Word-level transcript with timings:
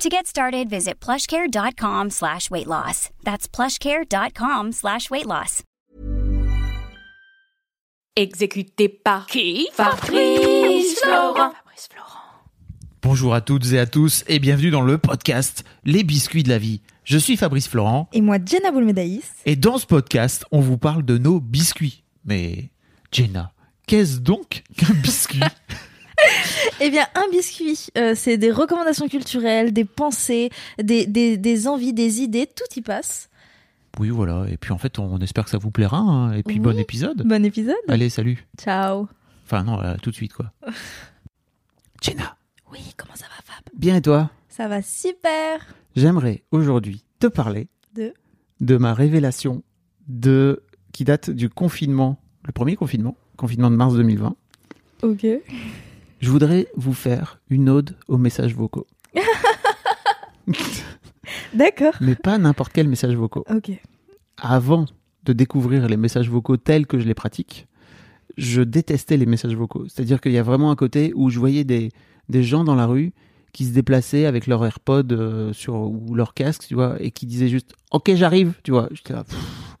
To 0.00 0.08
get 0.08 0.26
started, 0.26 0.70
visit 0.70 0.98
plushcare.com 0.98 2.08
slash 2.08 2.50
weight 2.50 2.66
loss. 2.66 3.10
That's 3.22 3.46
plushcare.com 3.46 4.72
slash 4.72 5.10
weight 5.10 5.26
loss. 5.26 5.62
Exécuté 8.16 8.88
par 8.88 9.26
qui 9.26 9.68
Fabrice 9.74 11.00
Florent. 11.02 11.52
Fabrice 11.52 11.88
Florent. 11.92 12.18
Bonjour 13.02 13.34
à 13.34 13.42
toutes 13.42 13.72
et 13.72 13.78
à 13.78 13.84
tous 13.84 14.24
et 14.26 14.38
bienvenue 14.38 14.70
dans 14.70 14.80
le 14.80 14.96
podcast 14.96 15.64
Les 15.84 16.02
biscuits 16.02 16.44
de 16.44 16.48
la 16.48 16.56
vie. 16.56 16.80
Je 17.04 17.18
suis 17.18 17.36
Fabrice 17.36 17.68
Florent 17.68 18.08
Et 18.14 18.22
moi, 18.22 18.38
Jenna 18.42 18.70
Boulmedaïs. 18.72 19.30
et 19.44 19.56
dans 19.56 19.76
ce 19.76 19.84
podcast, 19.84 20.46
on 20.50 20.60
vous 20.60 20.78
parle 20.78 21.04
de 21.04 21.18
nos 21.18 21.40
biscuits. 21.40 22.04
Mais 22.24 22.70
Jenna, 23.12 23.52
qu'est-ce 23.86 24.16
donc 24.20 24.62
qu'un 24.78 24.94
biscuit? 24.94 25.40
Eh 26.82 26.90
bien, 26.90 27.06
un 27.14 27.28
biscuit, 27.30 27.88
euh, 27.98 28.14
c'est 28.16 28.38
des 28.38 28.50
recommandations 28.50 29.06
culturelles, 29.08 29.72
des 29.72 29.84
pensées, 29.84 30.50
des, 30.82 31.06
des, 31.06 31.36
des 31.36 31.68
envies, 31.68 31.92
des 31.92 32.20
idées, 32.20 32.46
tout 32.46 32.64
y 32.78 32.80
passe. 32.80 33.28
Oui, 33.98 34.08
voilà. 34.08 34.46
Et 34.48 34.56
puis 34.56 34.72
en 34.72 34.78
fait, 34.78 34.98
on 34.98 35.18
espère 35.18 35.44
que 35.44 35.50
ça 35.50 35.58
vous 35.58 35.70
plaira. 35.70 35.98
hein. 35.98 36.32
Et 36.32 36.42
puis 36.42 36.54
Oui. 36.56 36.60
bon 36.60 36.78
épisode. 36.78 37.22
Bon 37.26 37.44
épisode. 37.44 37.74
Allez, 37.88 38.08
salut. 38.08 38.46
Ciao. 38.58 39.08
Enfin 39.44 39.62
non, 39.64 39.76
là, 39.78 39.96
tout 40.00 40.10
de 40.10 40.14
suite 40.14 40.32
quoi. 40.32 40.52
Jenna, 42.02 42.36
Oui, 42.72 42.78
comment 42.96 43.14
ça 43.14 43.26
va, 43.26 43.42
Fab? 43.44 43.62
Bien 43.76 43.96
et 43.96 44.02
toi? 44.02 44.30
Ça 44.48 44.68
va 44.68 44.80
super. 44.80 45.66
J'aimerais 45.96 46.44
aujourd'hui 46.50 47.04
te 47.18 47.26
parler 47.26 47.68
De? 47.94 48.14
de 48.60 48.76
ma 48.76 48.94
révélation 48.94 49.62
de 50.08 50.62
qui 50.92 51.04
date 51.04 51.30
du 51.30 51.50
confinement, 51.50 52.18
le 52.46 52.52
premier 52.52 52.76
confinement, 52.76 53.16
confinement 53.36 53.70
de 53.70 53.76
mars 53.76 53.94
2020. 53.94 54.34
Ok. 55.02 55.26
Je 56.20 56.30
voudrais 56.30 56.68
vous 56.76 56.92
faire 56.92 57.40
une 57.48 57.68
ode 57.70 57.96
aux 58.06 58.18
messages 58.18 58.54
vocaux. 58.54 58.86
D'accord. 61.54 61.94
Mais 62.00 62.14
pas 62.14 62.38
n'importe 62.38 62.72
quel 62.72 62.88
message 62.88 63.14
vocaux. 63.14 63.44
Ok. 63.50 63.72
Avant 64.36 64.86
de 65.24 65.32
découvrir 65.32 65.88
les 65.88 65.96
messages 65.96 66.28
vocaux 66.28 66.56
tels 66.56 66.86
que 66.86 66.98
je 66.98 67.06
les 67.06 67.14
pratique, 67.14 67.66
je 68.36 68.60
détestais 68.62 69.16
les 69.16 69.26
messages 69.26 69.54
vocaux. 69.54 69.86
C'est-à-dire 69.88 70.20
qu'il 70.20 70.32
y 70.32 70.38
a 70.38 70.42
vraiment 70.42 70.70
un 70.70 70.76
côté 70.76 71.12
où 71.14 71.30
je 71.30 71.38
voyais 71.38 71.64
des, 71.64 71.90
des 72.28 72.42
gens 72.42 72.64
dans 72.64 72.74
la 72.74 72.86
rue 72.86 73.12
qui 73.52 73.64
se 73.64 73.72
déplaçaient 73.72 74.26
avec 74.26 74.46
leur 74.46 74.64
AirPod 74.64 75.12
euh, 75.12 75.52
sur, 75.52 75.74
ou 75.74 76.14
leur 76.14 76.34
casque, 76.34 76.66
tu 76.68 76.74
vois, 76.74 76.96
et 77.02 77.10
qui 77.10 77.26
disaient 77.26 77.48
juste 77.48 77.74
«Ok, 77.90 78.14
j'arrive», 78.14 78.54
tu 78.62 78.70
vois. 78.70 78.88
J'étais 78.92 79.12
là, 79.12 79.24
Pff. 79.24 79.76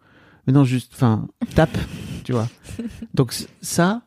mais 0.46 0.52
non, 0.52 0.64
juste, 0.64 0.92
enfin, 0.94 1.28
tape, 1.54 1.76
tu 2.24 2.32
vois. 2.32 2.48
Donc 3.14 3.32
ça, 3.60 4.02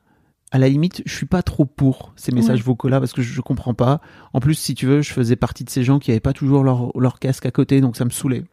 à 0.53 0.59
la 0.59 0.69
limite, 0.69 1.01
je 1.05 1.13
suis 1.13 1.25
pas 1.25 1.41
trop 1.43 1.65
pour 1.65 2.13
ces 2.15 2.31
messages 2.31 2.59
Ouais. 2.59 2.65
vocaux-là 2.65 2.99
parce 2.99 3.11
que 3.11 3.21
je, 3.23 3.33
je 3.33 3.41
comprends 3.41 3.73
pas. 3.73 3.99
En 4.33 4.39
plus, 4.39 4.53
si 4.53 4.75
tu 4.75 4.85
veux, 4.85 5.01
je 5.01 5.11
faisais 5.11 5.35
partie 5.35 5.63
de 5.63 5.69
ces 5.71 5.83
gens 5.83 5.97
qui 5.99 6.11
avaient 6.11 6.19
pas 6.19 6.31
toujours 6.31 6.63
leur, 6.63 6.91
leur 6.97 7.17
casque 7.19 7.45
à 7.47 7.51
côté, 7.51 7.81
donc 7.81 7.97
ça 7.97 8.05
me 8.05 8.11
saoulait. 8.11 8.43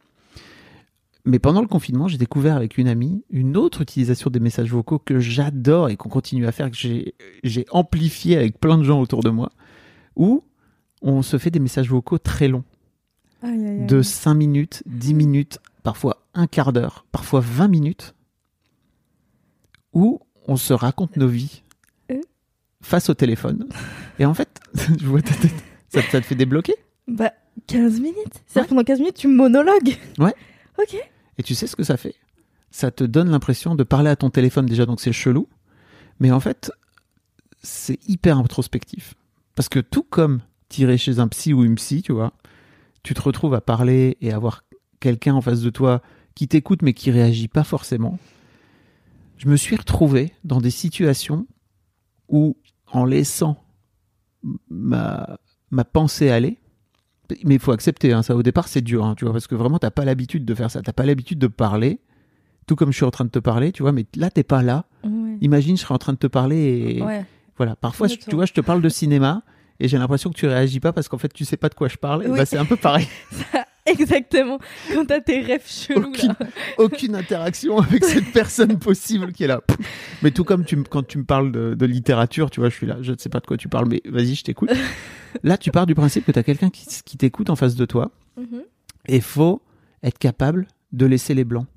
Mais 1.23 1.37
pendant 1.37 1.61
le 1.61 1.67
confinement, 1.67 2.07
j'ai 2.07 2.17
découvert 2.17 2.55
avec 2.55 2.79
une 2.79 2.87
amie 2.87 3.23
une 3.29 3.55
autre 3.55 3.81
utilisation 3.81 4.31
des 4.31 4.39
messages 4.39 4.71
vocaux 4.71 4.97
que 4.97 5.19
j'adore 5.19 5.89
et 5.89 5.95
qu'on 5.95 6.09
continue 6.09 6.47
à 6.47 6.51
faire, 6.51 6.71
que 6.71 6.75
j'ai 7.43 7.65
amplifié 7.69 8.35
avec 8.35 8.59
plein 8.59 8.79
de 8.79 8.83
gens 8.83 8.99
autour 8.99 9.21
de 9.21 9.29
moi, 9.29 9.51
où 10.15 10.43
on 11.03 11.21
se 11.21 11.37
fait 11.37 11.51
des 11.51 11.59
messages 11.59 11.89
vocaux 11.89 12.17
très 12.17 12.47
longs, 12.47 12.63
Aïe, 13.43 13.51
aïe, 13.51 13.79
aïe. 13.81 13.85
de 13.85 14.01
5 14.01 14.33
minutes, 14.33 14.81
10 14.87 15.13
minutes, 15.13 15.59
parfois 15.83 16.23
un 16.33 16.47
quart 16.47 16.73
d'heure, 16.73 17.05
parfois 17.11 17.41
20 17.41 17.67
minutes, 17.67 18.15
où 19.93 20.19
on 20.47 20.55
se 20.55 20.73
raconte 20.73 21.17
nos 21.17 21.27
vies. 21.27 21.61
Face 22.81 23.09
au 23.09 23.13
téléphone. 23.13 23.67
Et 24.19 24.25
en 24.25 24.33
fait, 24.33 24.59
je 24.99 25.05
vois 25.05 25.21
ta 25.21 25.33
tête, 25.35 25.53
ça, 25.89 26.01
ça 26.01 26.21
te 26.21 26.25
fait 26.25 26.35
débloquer? 26.35 26.75
Bah, 27.07 27.33
15 27.67 27.99
minutes. 27.99 28.41
C'est-à-dire 28.47 28.69
pendant 28.69 28.83
15 28.83 28.99
minutes, 28.99 29.15
tu 29.15 29.27
monologues. 29.27 29.97
Ouais. 30.17 30.33
Ok. 30.81 30.95
Et 31.37 31.43
tu 31.43 31.55
sais 31.55 31.67
ce 31.67 31.75
que 31.75 31.83
ça 31.83 31.97
fait? 31.97 32.15
Ça 32.71 32.91
te 32.91 33.03
donne 33.03 33.29
l'impression 33.29 33.75
de 33.75 33.83
parler 33.83 34.09
à 34.09 34.15
ton 34.15 34.29
téléphone 34.29 34.65
déjà, 34.65 34.85
donc 34.85 35.01
c'est 35.01 35.11
chelou. 35.11 35.47
Mais 36.19 36.31
en 36.31 36.39
fait, 36.39 36.71
c'est 37.63 37.99
hyper 38.07 38.37
introspectif. 38.37 39.15
Parce 39.55 39.69
que 39.69 39.79
tout 39.79 40.03
comme 40.03 40.41
tirer 40.69 40.97
chez 40.97 41.19
un 41.19 41.27
psy 41.27 41.53
ou 41.53 41.63
une 41.63 41.75
psy, 41.75 42.01
tu 42.01 42.13
vois, 42.13 42.33
tu 43.03 43.13
te 43.13 43.21
retrouves 43.21 43.53
à 43.53 43.61
parler 43.61 44.17
et 44.21 44.31
avoir 44.31 44.63
quelqu'un 44.99 45.33
en 45.33 45.41
face 45.41 45.61
de 45.61 45.69
toi 45.69 46.01
qui 46.35 46.47
t'écoute 46.47 46.81
mais 46.81 46.93
qui 46.93 47.11
réagit 47.11 47.47
pas 47.47 47.63
forcément. 47.63 48.17
Je 49.37 49.49
me 49.49 49.57
suis 49.57 49.75
retrouvé 49.75 50.31
dans 50.43 50.61
des 50.61 50.69
situations 50.69 51.47
où, 52.29 52.55
en 52.91 53.05
laissant 53.05 53.63
ma, 54.69 55.37
ma 55.69 55.83
pensée 55.85 56.29
aller, 56.29 56.57
mais 57.43 57.55
il 57.55 57.59
faut 57.61 57.71
accepter, 57.71 58.11
hein, 58.13 58.23
ça 58.23 58.35
au 58.35 58.43
départ 58.43 58.67
c'est 58.67 58.81
dur, 58.81 59.05
hein, 59.05 59.15
tu 59.15 59.25
vois, 59.25 59.33
parce 59.33 59.47
que 59.47 59.55
vraiment 59.55 59.79
t'as 59.79 59.91
pas 59.91 60.05
l'habitude 60.05 60.45
de 60.45 60.53
faire 60.55 60.69
ça, 60.71 60.81
t'as 60.81 60.93
pas 60.93 61.05
l'habitude 61.05 61.39
de 61.39 61.47
parler, 61.47 61.99
tout 62.67 62.75
comme 62.75 62.91
je 62.91 62.95
suis 62.97 63.05
en 63.05 63.11
train 63.11 63.25
de 63.25 63.29
te 63.29 63.39
parler, 63.39 63.71
tu 63.71 63.81
vois, 63.83 63.91
mais 63.91 64.05
là 64.15 64.29
t'es 64.29 64.43
pas 64.43 64.61
là. 64.61 64.85
Ouais. 65.03 65.37
Imagine, 65.41 65.77
je 65.77 65.81
serais 65.81 65.93
en 65.93 65.97
train 65.99 66.13
de 66.13 66.17
te 66.17 66.27
parler 66.27 66.95
et 66.97 67.01
Ouais. 67.03 67.25
voilà. 67.57 67.75
Parfois, 67.75 68.07
je- 68.07 68.15
tu 68.15 68.35
vois, 68.35 68.45
je 68.45 68.53
te 68.53 68.61
parle 68.61 68.81
de 68.81 68.89
cinéma 68.89 69.43
et 69.79 69.87
j'ai 69.87 69.97
l'impression 69.97 70.29
que 70.29 70.35
tu 70.37 70.45
réagis 70.47 70.79
pas 70.79 70.93
parce 70.93 71.07
qu'en 71.07 71.17
fait 71.17 71.31
tu 71.33 71.45
sais 71.45 71.57
pas 71.57 71.69
de 71.69 71.73
quoi 71.75 71.87
je 71.87 71.97
parle. 71.97 72.25
Oui. 72.27 72.37
bah, 72.37 72.45
c'est 72.45 72.57
un 72.57 72.65
peu 72.65 72.75
pareil. 72.75 73.07
Exactement. 73.85 74.59
Quand 74.93 75.05
t'as 75.05 75.21
tes 75.21 75.41
rêves 75.41 75.65
chelous, 75.67 76.09
Aucune, 76.09 76.27
là. 76.27 76.35
aucune 76.77 77.15
interaction 77.15 77.79
avec 77.79 78.03
cette 78.05 78.31
personne 78.33 78.77
possible 78.77 79.31
qui 79.33 79.43
est 79.43 79.47
là. 79.47 79.61
Mais 80.21 80.31
tout 80.31 80.43
comme 80.43 80.65
tu, 80.65 80.81
quand 80.83 81.05
tu 81.07 81.17
me 81.17 81.23
parles 81.23 81.51
de, 81.51 81.73
de 81.73 81.85
littérature, 81.85 82.49
tu 82.51 82.59
vois, 82.59 82.69
je 82.69 82.75
suis 82.75 82.85
là, 82.87 82.97
je 83.01 83.11
ne 83.13 83.17
sais 83.17 83.29
pas 83.29 83.39
de 83.39 83.47
quoi 83.47 83.57
tu 83.57 83.67
parles, 83.69 83.87
mais 83.89 84.01
vas-y, 84.05 84.35
je 84.35 84.43
t'écoute. 84.43 84.69
Là, 85.43 85.57
tu 85.57 85.71
pars 85.71 85.85
du 85.85 85.95
principe 85.95 86.25
que 86.25 86.31
tu 86.33 86.39
as 86.39 86.43
quelqu'un 86.43 86.69
qui, 86.69 86.85
qui 87.05 87.17
t'écoute 87.17 87.49
en 87.49 87.55
face 87.55 87.75
de 87.75 87.85
toi 87.85 88.11
Mhm. 88.37 88.61
et 89.07 89.19
faut 89.21 89.61
être 90.03 90.17
capable 90.19 90.67
de 90.93 91.05
laisser 91.05 91.33
les 91.33 91.43
blancs. 91.45 91.67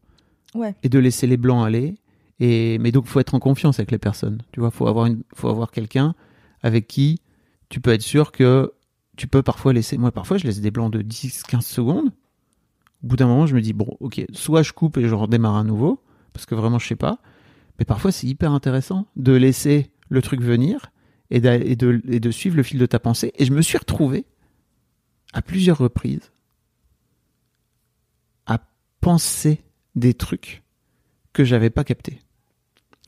Ouais. 0.55 0.75
Et 0.83 0.89
de 0.89 0.99
laisser 0.99 1.27
les 1.27 1.37
blancs 1.37 1.65
aller. 1.67 1.95
Et, 2.41 2.79
mais 2.79 2.91
donc, 2.93 3.07
faut 3.07 3.21
être 3.21 3.35
en 3.35 3.39
confiance 3.41 3.79
avec 3.79 3.91
les 3.93 3.99
personnes. 3.99 4.43
Tu 4.53 4.61
vois, 4.61 4.71
faut 4.71 4.87
avoir, 4.89 5.07
une, 5.07 5.23
faut 5.35 5.49
avoir 5.49 5.71
quelqu'un 5.71 6.15
avec 6.63 6.87
qui 6.89 7.21
tu 7.69 7.81
peux 7.81 7.93
être 7.93 8.03
sûr 8.03 8.31
que 8.33 8.73
tu 9.17 9.27
peux 9.27 9.43
parfois 9.43 9.73
laisser. 9.73 9.97
Moi, 9.99 10.13
parfois, 10.13 10.39
je 10.39 10.45
laisse 10.45 10.61
des 10.61 10.71
blancs 10.71 10.93
de 10.93 11.03
10, 11.03 11.43
15 11.45 11.65
secondes. 11.65 12.09
Au 13.03 13.07
bout 13.07 13.17
d'un 13.17 13.27
moment, 13.27 13.47
je 13.47 13.55
me 13.55 13.61
dis, 13.61 13.73
bon, 13.73 13.97
ok, 14.01 14.25
soit 14.33 14.63
je 14.63 14.73
coupe 14.73 14.97
et 14.97 15.09
je 15.09 15.15
redémarre 15.15 15.57
à 15.57 15.65
nouveau, 15.65 16.03
parce 16.33 16.47
que 16.47 16.55
vraiment, 16.55 16.79
je 16.79 16.87
sais 16.87 16.97
pas. 16.97 17.19
Mais 17.79 17.85
parfois, 17.85 18.13
c'est 18.13 18.27
hyper 18.27 18.53
intéressant 18.53 19.07
de 19.17 19.33
laisser 19.33 19.91
le 20.09 20.23
truc 20.23 20.41
venir 20.41 20.91
et 21.31 21.41
de 21.41 22.31
suivre 22.31 22.57
le 22.57 22.63
fil 22.63 22.79
de 22.79 22.87
ta 22.87 22.99
pensée. 22.99 23.33
Et 23.37 23.45
je 23.45 23.53
me 23.53 23.63
suis 23.63 23.79
retrouvé 23.79 24.25
à 25.33 25.43
plusieurs 25.43 25.79
reprises 25.79 26.33
à 28.47 28.61
penser 29.01 29.65
des 29.97 30.15
trucs 30.15 30.63
que 31.33 31.45
j'avais 31.45 31.71
pas 31.71 31.85
captés. 31.85 32.21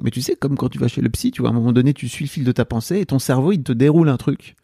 Mais 0.02 0.10
tu 0.10 0.20
sais, 0.20 0.36
comme 0.36 0.56
quand 0.56 0.68
tu 0.68 0.78
vas 0.78 0.88
chez 0.88 1.00
le 1.00 1.08
psy, 1.08 1.30
tu 1.30 1.40
vois, 1.40 1.50
à 1.50 1.52
un 1.52 1.56
moment 1.56 1.72
donné, 1.72 1.94
tu 1.94 2.08
suis 2.08 2.24
le 2.24 2.28
fil 2.28 2.44
de 2.44 2.52
ta 2.52 2.64
pensée 2.64 2.98
et 2.98 3.06
ton 3.06 3.18
cerveau, 3.18 3.52
il 3.52 3.62
te 3.62 3.72
déroule 3.72 4.08
un 4.08 4.16
truc 4.16 4.56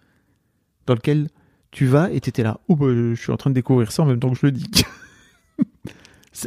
dans 0.86 0.94
lequel 0.94 1.28
tu 1.70 1.86
vas 1.86 2.10
et 2.10 2.20
t'étais 2.20 2.42
là. 2.42 2.58
Oh, 2.68 2.76
bah, 2.76 2.86
je 2.90 3.14
suis 3.14 3.32
en 3.32 3.36
train 3.36 3.50
de 3.50 3.54
découvrir 3.54 3.92
ça 3.92 4.02
en 4.02 4.06
même 4.06 4.20
temps 4.20 4.30
que 4.30 4.38
je 4.38 4.46
le 4.46 4.52
dis. 4.52 4.66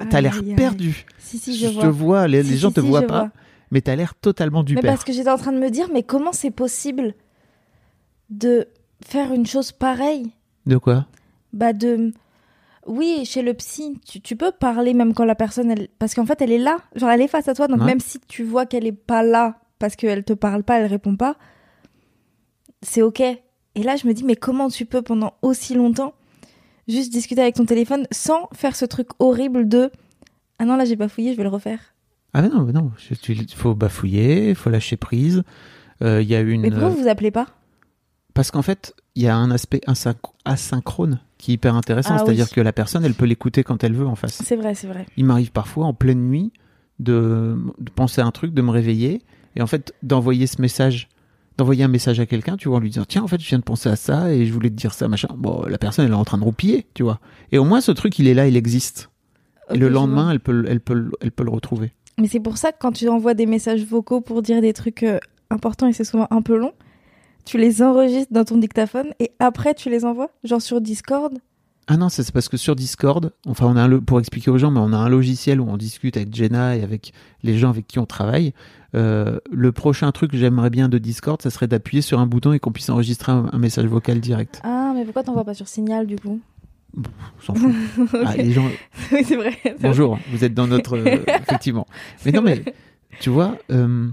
T'as 0.09 0.19
l'air 0.21 0.41
perdu. 0.55 1.05
Si, 1.19 1.37
si, 1.37 1.55
je 1.57 1.67
je 1.67 1.73
vois. 1.73 1.83
te 1.83 1.87
vois, 1.87 2.27
les, 2.27 2.43
Si, 2.43 2.51
les 2.51 2.57
gens 2.57 2.71
te 2.71 2.79
voient 2.79 3.03
pas, 3.03 3.19
vois. 3.19 3.31
mais 3.71 3.81
t'as 3.81 3.95
l'air 3.95 4.15
totalement 4.15 4.63
du 4.63 4.73
Mais 4.75 4.81
père. 4.81 4.91
parce 4.93 5.03
que 5.03 5.13
j'étais 5.13 5.29
en 5.29 5.37
train 5.37 5.51
de 5.51 5.59
me 5.59 5.69
dire, 5.69 5.89
mais 5.93 6.01
comment 6.03 6.33
c'est 6.33 6.49
possible 6.51 7.13
de 8.31 8.67
faire 9.05 9.31
une 9.31 9.45
chose 9.45 9.71
pareille? 9.71 10.31
De 10.65 10.77
quoi? 10.77 11.05
Bah 11.53 11.71
de... 11.73 12.11
Oui, 12.87 13.23
chez 13.25 13.41
le 13.43 13.53
psy, 13.53 13.99
tu, 14.07 14.21
tu 14.21 14.35
peux 14.35 14.51
parler 14.51 14.93
même 14.93 15.13
quand 15.13 15.25
la 15.25 15.35
personne... 15.35 15.71
Elle... 15.71 15.87
Parce 15.99 16.13
qu'en 16.15 16.25
fait, 16.25 16.41
elle 16.41 16.51
est 16.51 16.57
là. 16.59 16.77
Genre, 16.95 17.09
elle 17.09 17.21
est 17.21 17.27
face 17.27 17.47
à 17.47 17.53
toi. 17.53 17.67
Donc 17.67 17.79
Ouais. 17.79 17.85
même 17.85 17.99
si 17.99 18.19
tu 18.27 18.43
vois 18.43 18.65
qu'elle 18.65 18.85
est 18.87 18.91
pas 18.91 19.23
là 19.23 19.59
parce 19.79 19.95
qu'elle 19.95 20.23
te 20.23 20.33
parle 20.33 20.63
pas, 20.63 20.79
elle 20.79 20.85
répond 20.87 21.15
pas, 21.15 21.35
c'est 22.81 23.01
ok. 23.03 23.21
Et 23.75 23.83
là, 23.83 23.95
je 23.95 24.07
me 24.07 24.13
dis, 24.13 24.23
mais 24.23 24.35
comment 24.35 24.69
tu 24.69 24.85
peux 24.85 25.01
pendant 25.01 25.33
aussi 25.41 25.75
longtemps 25.75 26.13
juste 26.87 27.11
discuter 27.11 27.41
avec 27.41 27.55
ton 27.55 27.65
téléphone 27.65 28.07
sans 28.11 28.47
faire 28.53 28.75
ce 28.75 28.85
truc 28.85 29.07
horrible 29.19 29.67
de... 29.67 29.91
Ah 30.59 30.65
non, 30.65 30.75
là, 30.77 30.85
j'ai 30.85 30.95
bafouillé, 30.95 31.31
je 31.33 31.37
vais 31.37 31.43
le 31.43 31.49
refaire. 31.49 31.79
Ah 32.33 32.41
mais 32.41 32.49
non, 32.49 32.61
mais 32.63 32.73
non, 32.73 32.91
il 33.29 33.47
faut 33.55 33.75
bafouiller, 33.75 34.49
il 34.49 34.55
faut 34.55 34.69
lâcher 34.69 34.97
prise. 34.97 35.43
Euh, 36.01 36.21
Il 36.21 36.27
y 36.29 36.35
a 36.35 36.41
une... 36.41 36.61
Mais 36.61 36.69
pourquoi 36.69 36.89
vous 36.89 37.01
vous 37.01 37.07
appelez 37.07 37.31
pas? 37.31 37.47
Parce 38.33 38.51
qu'en 38.51 38.61
fait, 38.61 38.93
il 39.15 39.23
y 39.23 39.27
a 39.27 39.35
un 39.35 39.49
aspect 39.51 39.81
asynch- 39.87 40.15
asynchrone 40.43 41.19
qui 41.37 41.51
est 41.51 41.53
hyper 41.55 41.75
intéressant, 41.75 42.15
Ah 42.15 42.19
c'est-à-dire 42.19 42.45
oui. 42.49 42.55
que 42.55 42.61
la 42.61 42.73
personne, 42.73 43.03
elle 43.05 43.13
peut 43.13 43.25
l'écouter 43.25 43.63
quand 43.63 43.83
elle 43.83 43.93
veut 43.93 44.05
en 44.07 44.15
face. 44.15 44.41
C'est 44.43 44.55
vrai, 44.57 44.75
c'est 44.75 44.87
vrai. 44.87 45.05
Il 45.17 45.25
m'arrive 45.25 45.51
parfois 45.51 45.85
en 45.85 45.93
pleine 45.93 46.27
nuit 46.27 46.51
de, 46.99 47.57
de 47.79 47.89
penser 47.91 48.21
à 48.21 48.25
un 48.25 48.31
truc, 48.31 48.53
de 48.53 48.61
me 48.61 48.71
réveiller, 48.71 49.21
et 49.55 49.61
en 49.61 49.67
fait 49.67 49.93
d'envoyer 50.03 50.47
ce 50.47 50.61
message, 50.61 51.07
d'envoyer 51.57 51.83
un 51.83 51.87
message 51.87 52.19
à 52.19 52.25
quelqu'un, 52.25 52.57
tu 52.57 52.67
vois, 52.67 52.77
en 52.77 52.81
lui 52.81 52.89
disant 52.89 53.05
tiens 53.07 53.23
en 53.23 53.27
fait 53.27 53.39
je 53.41 53.47
viens 53.47 53.59
de 53.59 53.63
penser 53.63 53.89
à 53.89 53.95
ça 53.95 54.31
et 54.33 54.45
je 54.45 54.51
voulais 54.53 54.69
te 54.69 54.75
dire 54.75 54.93
ça 54.93 55.07
machin. 55.07 55.29
Bon 55.37 55.63
la 55.67 55.77
personne 55.77 56.05
elle 56.05 56.11
est 56.11 56.15
en 56.15 56.25
train 56.25 56.37
de 56.37 56.43
roupiller, 56.43 56.85
tu 56.93 57.03
vois. 57.03 57.19
Et 57.51 57.57
au 57.57 57.63
moins 57.63 57.81
ce 57.81 57.91
truc 57.91 58.19
il 58.19 58.27
est 58.27 58.33
là, 58.33 58.47
il 58.47 58.55
existe. 58.57 59.09
Et 59.73 59.77
le 59.77 59.87
lendemain 59.89 60.31
elle 60.31 60.39
peut, 60.39 60.51
le- 60.51 60.69
elle 60.69 60.79
peut, 60.81 60.93
le- 60.93 61.11
elle 61.21 61.31
peut 61.31 61.43
le 61.43 61.49
retrouver. 61.51 61.91
Mais 62.19 62.27
c'est 62.27 62.39
pour 62.39 62.57
ça 62.57 62.71
que 62.71 62.77
quand 62.79 62.91
tu 62.91 63.07
envoies 63.09 63.33
des 63.33 63.45
messages 63.45 63.83
vocaux 63.85 64.21
pour 64.21 64.41
dire 64.41 64.61
des 64.61 64.73
trucs 64.73 65.03
euh, 65.03 65.19
importants 65.49 65.87
et 65.87 65.93
c'est 65.93 66.03
souvent 66.03 66.27
un 66.31 66.41
peu 66.41 66.55
long, 66.57 66.71
tu 67.45 67.57
les 67.57 67.81
enregistres 67.81 68.31
dans 68.33 68.43
ton 68.45 68.57
dictaphone 68.57 69.07
et 69.19 69.31
après 69.39 69.73
tu 69.73 69.89
les 69.89 70.05
envoies, 70.05 70.29
genre 70.43 70.61
sur 70.61 70.81
Discord. 70.81 71.37
Ah 71.87 71.97
non, 71.97 72.09
ça, 72.09 72.23
c'est 72.23 72.31
parce 72.33 72.49
que 72.49 72.57
sur 72.57 72.75
Discord, 72.75 73.31
enfin, 73.45 73.67
on 73.67 73.75
a 73.75 73.81
un, 73.83 73.87
lo- 73.87 74.01
pour 74.01 74.19
expliquer 74.19 74.49
aux 74.49 74.57
gens, 74.57 74.71
mais 74.71 74.79
on 74.79 74.91
a 74.91 74.97
un 74.97 75.07
logiciel 75.09 75.61
où 75.61 75.69
on 75.69 75.77
discute 75.77 76.17
avec 76.17 76.33
Jenna 76.33 76.75
et 76.75 76.81
avec 76.81 77.13
les 77.43 77.59
gens 77.59 77.69
avec 77.69 77.85
qui 77.85 77.99
on 77.99 78.07
travaille. 78.07 78.53
Euh, 78.95 79.37
le 79.51 79.71
prochain 79.71 80.11
truc 80.11 80.31
que 80.31 80.37
j'aimerais 80.37 80.71
bien 80.71 80.89
de 80.89 80.97
Discord, 80.97 81.39
ça 81.43 81.51
serait 81.51 81.67
d'appuyer 81.67 82.01
sur 82.01 82.19
un 82.19 82.25
bouton 82.25 82.53
et 82.53 82.59
qu'on 82.59 82.71
puisse 82.71 82.89
enregistrer 82.89 83.31
un, 83.33 83.49
un 83.51 83.57
message 83.59 83.85
vocal 83.85 84.19
direct. 84.19 84.61
Ah, 84.63 84.93
mais 84.95 85.03
pourquoi 85.03 85.21
t'envoies 85.23 85.43
pas 85.43 85.53
sur 85.53 85.67
Signal 85.67 86.07
du 86.07 86.15
coup? 86.15 86.39
On 86.97 87.03
s'en 87.43 87.53
fout. 87.53 87.71
Ah, 88.25 88.35
les 88.35 88.51
gens, 88.51 88.65
Oui, 89.11 89.23
c'est 89.23 89.35
vrai. 89.35 89.51
c'est 89.61 89.69
vrai. 89.73 89.77
bonjour, 89.81 90.17
vous 90.31 90.43
êtes 90.43 90.53
dans 90.55 90.65
notre. 90.65 90.97
euh, 90.97 91.23
effectivement. 91.27 91.85
Mais 92.25 92.31
non, 92.31 92.41
mais 92.41 92.63
tu 93.19 93.29
vois, 93.29 93.57
euh, 93.71 94.07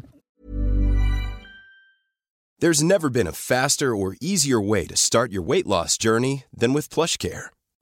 There's 2.60 2.82
never 2.82 3.08
been 3.10 3.26
a 3.26 3.32
faster 3.32 3.94
or 3.94 4.14
easier 4.20 4.60
way 4.60 4.84
to 4.86 4.94
start 4.96 5.32
your 5.32 5.42
weight 5.44 5.66
loss 5.66 5.96
journey 5.98 6.44
than 6.56 6.72
with 6.74 6.88
PlushCare. 6.90 7.48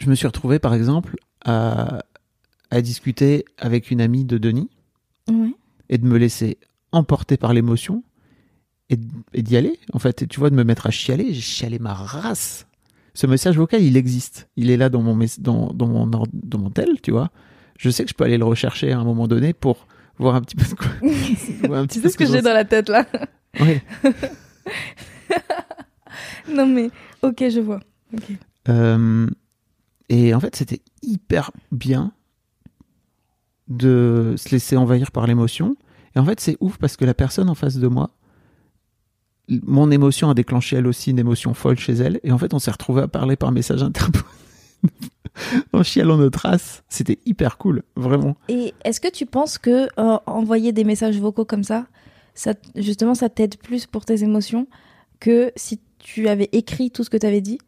je 0.00 0.08
me 0.10 0.14
suis 0.14 0.26
retrouvé, 0.26 0.58
par 0.58 0.74
exemple, 0.74 1.16
à, 1.44 2.02
à 2.70 2.80
discuter 2.80 3.44
avec 3.58 3.90
une 3.90 4.00
amie 4.00 4.24
de 4.24 4.38
Denis 4.38 4.70
Ouais. 5.30 5.52
et 5.88 5.98
de 5.98 6.06
me 6.06 6.18
laisser 6.18 6.58
emporter 6.90 7.36
par 7.36 7.52
l'émotion 7.54 8.02
et, 8.88 8.96
d'y 9.42 9.56
aller, 9.56 9.78
en 9.92 10.00
fait. 10.00 10.22
Et 10.22 10.26
tu 10.26 10.40
vois, 10.40 10.50
de 10.50 10.56
me 10.56 10.64
mettre 10.64 10.86
à 10.86 10.90
chialer, 10.90 11.32
j'ai 11.32 11.40
chialé 11.40 11.78
ma 11.78 11.94
race. 11.94 12.66
Ce 13.14 13.26
message 13.28 13.56
vocal, 13.56 13.82
il 13.82 13.96
existe. 13.96 14.48
Il 14.56 14.70
est 14.70 14.76
là 14.76 14.88
dans 14.88 15.02
mon, 15.02 15.16
dans, 15.38 15.68
dans 15.72 15.86
mon, 15.86 16.06
dans 16.06 16.58
mon 16.58 16.70
tel, 16.70 17.00
tu 17.02 17.12
vois. 17.12 17.30
Je 17.78 17.90
sais 17.90 18.02
que 18.04 18.10
je 18.10 18.14
peux 18.14 18.24
aller 18.24 18.38
le 18.38 18.44
rechercher 18.44 18.90
à 18.92 18.98
un 18.98 19.04
moment 19.04 19.28
donné 19.28 19.52
pour 19.52 19.86
voir 20.18 20.34
un 20.34 20.40
petit 20.40 20.56
peu 20.56 20.64
de 20.64 20.74
quoi. 20.74 21.86
Tu 21.88 22.00
sais 22.00 22.08
ce 22.08 22.16
que 22.16 22.26
j'ai 22.26 22.42
dans 22.42 22.52
la 22.52 22.64
tête 22.64 22.88
là? 22.88 23.06
Ouais. 23.60 23.82
Non 26.52 26.66
mais, 26.66 26.90
ok, 27.22 27.44
je 27.48 27.60
vois. 27.60 27.80
Euh, 28.68 29.26
et 30.10 30.34
en 30.34 30.40
fait, 30.40 30.56
c'était 30.56 30.82
hyper 31.02 31.52
bien 31.70 32.12
de 33.68 34.34
se 34.36 34.50
laisser 34.50 34.76
envahir 34.76 35.12
par 35.12 35.26
l'émotion. 35.28 35.76
Et 36.16 36.18
en 36.18 36.24
fait, 36.24 36.40
c'est 36.40 36.56
ouf 36.60 36.78
parce 36.78 36.96
que 36.96 37.04
la 37.04 37.14
personne 37.14 37.48
en 37.48 37.54
face 37.54 37.76
de 37.76 37.86
moi, 37.86 38.10
mon 39.48 39.88
émotion 39.92 40.28
a 40.28 40.34
déclenché 40.34 40.76
elle 40.76 40.88
aussi 40.88 41.12
une 41.12 41.20
émotion 41.20 41.54
folle 41.54 41.78
chez 41.78 41.92
elle. 41.92 42.18
Et 42.24 42.32
en 42.32 42.38
fait, 42.38 42.52
on 42.52 42.58
s'est 42.58 42.72
retrouvé 42.72 43.02
à 43.02 43.08
parler 43.08 43.36
par 43.36 43.52
message 43.52 43.84
interposé. 43.84 44.26
en 45.72 45.84
chialant 45.84 46.16
notre 46.16 46.40
race. 46.40 46.82
C'était 46.88 47.18
hyper 47.24 47.56
cool, 47.56 47.84
vraiment. 47.94 48.36
Et 48.48 48.74
est-ce 48.84 49.00
que 49.00 49.10
tu 49.10 49.26
penses 49.26 49.58
que 49.58 49.88
euh, 49.96 50.18
envoyer 50.26 50.72
des 50.72 50.82
messages 50.82 51.18
vocaux 51.20 51.44
comme 51.44 51.62
ça, 51.62 51.86
ça 52.34 52.54
justement, 52.74 53.14
ça 53.14 53.28
t'aide 53.28 53.58
plus 53.58 53.86
pour 53.86 54.04
tes 54.04 54.24
émotions 54.24 54.66
que 55.20 55.52
si 55.54 55.78
tu 56.00 56.26
avais 56.26 56.48
écrit 56.50 56.90
tout 56.90 57.04
ce 57.04 57.10
que 57.10 57.16
tu 57.16 57.26
avais 57.26 57.42
dit? 57.42 57.58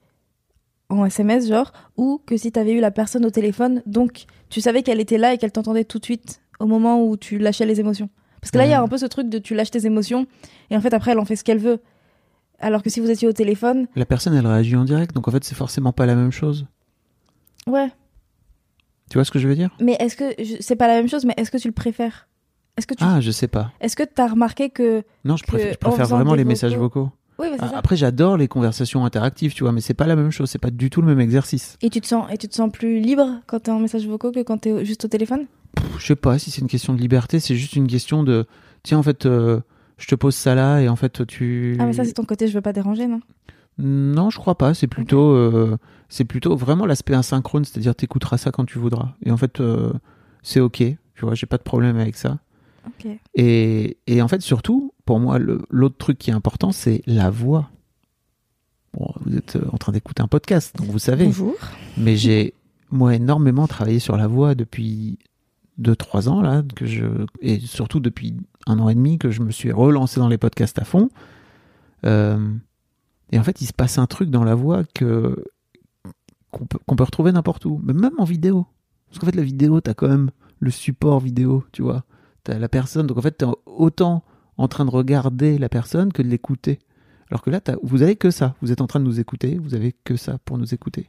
En 1.00 1.04
SMS, 1.06 1.48
genre, 1.48 1.72
ou 1.96 2.20
que 2.26 2.36
si 2.36 2.52
tu 2.52 2.58
avais 2.58 2.72
eu 2.72 2.80
la 2.80 2.90
personne 2.90 3.24
au 3.24 3.30
téléphone, 3.30 3.82
donc 3.86 4.24
tu 4.50 4.60
savais 4.60 4.82
qu'elle 4.82 5.00
était 5.00 5.18
là 5.18 5.32
et 5.34 5.38
qu'elle 5.38 5.52
t'entendait 5.52 5.84
tout 5.84 5.98
de 5.98 6.04
suite 6.04 6.40
au 6.60 6.66
moment 6.66 7.02
où 7.04 7.16
tu 7.16 7.38
lâchais 7.38 7.66
les 7.66 7.80
émotions. 7.80 8.08
Parce 8.40 8.50
que 8.50 8.58
là, 8.58 8.64
il 8.66 8.70
y 8.70 8.74
a 8.74 8.78
Ouais. 8.80 8.84
un 8.84 8.88
peu 8.88 8.98
ce 8.98 9.06
truc 9.06 9.28
de 9.28 9.38
tu 9.38 9.54
lâches 9.54 9.70
tes 9.70 9.86
émotions 9.86 10.26
et 10.70 10.76
en 10.76 10.80
fait, 10.80 10.92
après, 10.94 11.12
elle 11.12 11.18
en 11.18 11.24
fait 11.24 11.36
ce 11.36 11.44
qu'elle 11.44 11.58
veut. 11.58 11.78
Alors 12.58 12.82
que 12.82 12.90
si 12.90 13.00
vous 13.00 13.10
étiez 13.10 13.26
au 13.28 13.32
téléphone, 13.32 13.86
La 13.96 14.04
personne, 14.06 14.34
elle 14.34 14.46
réagit 14.46 14.76
en 14.76 14.84
direct. 14.84 15.14
Donc 15.14 15.26
en 15.28 15.30
fait, 15.32 15.42
c'est 15.44 15.54
forcément 15.54 15.92
pas 15.92 16.06
la 16.06 16.14
même 16.14 16.32
chose. 16.32 16.66
ouais. 17.66 17.90
Tu 19.10 19.18
vois 19.18 19.24
ce 19.26 19.30
que 19.30 19.38
je 19.38 19.46
veux 19.46 19.54
dire? 19.54 19.70
Mais 19.80 19.96
est-ce 20.00 20.16
que 20.16 20.32
je- 20.42 20.56
c'est 20.60 20.76
pas 20.76 20.88
la 20.88 20.94
même 20.94 21.08
chose 21.08 21.26
Mais 21.26 21.34
est-ce 21.36 21.50
que 21.50 21.58
tu 21.58 21.68
le 21.68 21.74
préfères? 21.74 22.28
Est-ce 22.78 22.86
que 22.86 22.94
tu 22.94 23.04
Ah, 23.06 23.20
je 23.20 23.30
sais 23.30 23.48
pas. 23.48 23.70
est-ce 23.80 23.94
que 23.94 24.04
t'as 24.04 24.26
remarqué 24.28 24.70
que 24.70 25.02
Non, 25.24 25.36
je 25.36 25.42
Que 25.42 25.48
préfère, 25.48 25.72
je 25.74 25.78
préfère 25.78 26.06
vraiment 26.06 26.34
les 26.34 26.44
messages 26.44 26.76
vocaux. 26.76 27.10
Oui, 27.42 27.48
bah, 27.50 27.56
Ah, 27.60 27.68
ça. 27.68 27.78
Après, 27.78 27.96
j'adore 27.96 28.36
les 28.36 28.48
conversations 28.48 29.04
interactives, 29.04 29.52
tu 29.54 29.64
vois, 29.64 29.72
mais 29.72 29.80
c'est 29.80 29.94
pas 29.94 30.06
la 30.06 30.16
même 30.16 30.30
chose, 30.30 30.48
c'est 30.48 30.58
pas 30.58 30.70
du 30.70 30.88
tout 30.90 31.00
le 31.00 31.06
même 31.08 31.20
exercice. 31.20 31.76
Et 31.82 31.90
tu 31.90 32.00
te 32.00 32.06
sens 32.06 32.26
et 32.32 32.38
tu 32.38 32.48
te 32.48 32.54
sens 32.54 32.70
plus 32.72 33.00
libre 33.00 33.40
quand 33.46 33.60
t'es 33.60 33.70
en 33.70 33.78
message 33.80 34.06
vocaux 34.06 34.32
que 34.32 34.40
quand 34.42 34.58
t'es 34.58 34.84
juste 34.84 35.04
au 35.04 35.08
téléphone? 35.08 35.46
Je 35.98 36.06
sais 36.06 36.16
pas 36.16 36.38
si 36.38 36.50
c'est 36.50 36.60
une 36.60 36.68
question 36.68 36.94
de 36.94 37.00
liberté, 37.00 37.40
c'est 37.40 37.54
juste 37.56 37.76
une 37.76 37.86
question 37.86 38.22
de 38.22 38.46
tiens, 38.82 38.98
en 38.98 39.02
fait, 39.02 39.26
euh, 39.26 39.60
je 39.98 40.06
te 40.06 40.14
pose 40.14 40.34
ça 40.34 40.54
là 40.54 40.80
et 40.80 40.88
en 40.88 40.96
fait, 40.96 41.26
tu. 41.26 41.76
Ah 41.80 41.86
mais 41.86 41.92
ça 41.92 42.04
c'est 42.04 42.12
ton 42.12 42.24
côté 42.24 42.48
je 42.48 42.54
veux 42.54 42.60
pas 42.60 42.72
déranger 42.72 43.06
non? 43.06 43.20
Non, 43.78 44.28
je 44.30 44.38
crois 44.38 44.56
pas. 44.58 44.74
C'est 44.74 44.86
plutôt, 44.86 45.30
euh, 45.32 45.78
c'est 46.08 46.24
plutôt 46.24 46.56
vraiment 46.56 46.84
l'aspect 46.86 47.14
asynchrone, 47.14 47.64
c'est-à-dire 47.64 47.94
t'écouteras 47.94 48.36
ça 48.36 48.50
quand 48.50 48.64
tu 48.66 48.78
voudras. 48.78 49.14
Et 49.24 49.30
en 49.30 49.36
fait, 49.36 49.60
euh, 49.60 49.92
c'est 50.42 50.60
ok. 50.60 50.76
Tu 50.78 51.24
vois, 51.24 51.34
j'ai 51.34 51.46
pas 51.46 51.56
de 51.56 51.62
problème 51.62 51.96
avec 51.96 52.16
ça. 52.16 52.38
Ok. 52.86 53.10
Et, 53.34 53.96
et 54.06 54.20
en 54.22 54.28
fait, 54.28 54.42
surtout, 54.42 54.91
pour 55.04 55.20
moi, 55.20 55.38
l'autre 55.38 55.96
truc 55.96 56.18
qui 56.18 56.30
est 56.30 56.34
important, 56.34 56.72
c'est 56.72 57.02
la 57.06 57.30
voix. 57.30 57.70
Bon, 58.94 59.12
vous 59.24 59.36
êtes 59.36 59.56
euh, 59.56 59.64
en 59.72 59.78
train 59.78 59.92
d'écouter 59.92 60.22
un 60.22 60.28
podcast, 60.28 60.76
donc 60.76 60.88
vous 60.88 60.98
savez. 60.98 61.26
Bonjour. 61.26 61.54
Mais 61.96 62.16
j'ai, 62.16 62.54
moi, 62.90 63.14
énormément 63.14 63.66
travaillé 63.66 63.98
sur 63.98 64.16
la 64.16 64.26
voix 64.26 64.54
depuis 64.54 65.18
2-3 65.80 66.28
ans, 66.28 66.42
là, 66.42 66.62
que 66.76 66.86
je, 66.86 67.06
et 67.40 67.58
surtout 67.60 68.00
depuis 68.00 68.36
un 68.66 68.78
an 68.78 68.88
et 68.88 68.94
demi 68.94 69.18
que 69.18 69.30
je 69.30 69.42
me 69.42 69.50
suis 69.50 69.72
relancé 69.72 70.20
dans 70.20 70.28
les 70.28 70.38
podcasts 70.38 70.78
à 70.78 70.84
fond. 70.84 71.08
Euh, 72.04 72.52
et 73.30 73.38
en 73.38 73.42
fait, 73.42 73.60
il 73.60 73.66
se 73.66 73.72
passe 73.72 73.98
un 73.98 74.06
truc 74.06 74.30
dans 74.30 74.44
la 74.44 74.54
voix 74.54 74.84
que, 74.94 75.44
qu'on 76.50 76.66
peut, 76.66 76.78
qu'on 76.86 76.96
peut 76.96 77.04
retrouver 77.04 77.32
n'importe 77.32 77.64
où, 77.64 77.80
mais 77.82 77.94
même 77.94 78.14
en 78.18 78.24
vidéo. 78.24 78.66
Parce 79.08 79.18
qu'en 79.18 79.26
fait, 79.26 79.36
la 79.36 79.42
vidéo, 79.42 79.80
t'as 79.80 79.94
quand 79.94 80.08
même 80.08 80.30
le 80.60 80.70
support 80.70 81.18
vidéo, 81.18 81.64
tu 81.72 81.82
vois. 81.82 82.04
T'as 82.44 82.58
la 82.58 82.68
personne, 82.68 83.06
donc 83.06 83.18
en 83.18 83.22
fait, 83.22 83.38
t'es 83.38 83.46
autant 83.66 84.22
en 84.58 84.68
train 84.68 84.84
de 84.84 84.90
regarder 84.90 85.58
la 85.58 85.68
personne 85.68 86.12
que 86.12 86.22
de 86.22 86.28
l'écouter. 86.28 86.78
Alors 87.30 87.42
que 87.42 87.50
là, 87.50 87.60
vous 87.82 88.02
avez 88.02 88.16
que 88.16 88.30
ça. 88.30 88.54
Vous 88.60 88.72
êtes 88.72 88.80
en 88.82 88.86
train 88.86 89.00
de 89.00 89.04
nous 89.06 89.18
écouter, 89.20 89.58
vous 89.62 89.74
avez 89.74 89.94
que 90.04 90.16
ça 90.16 90.38
pour 90.44 90.58
nous 90.58 90.74
écouter. 90.74 91.06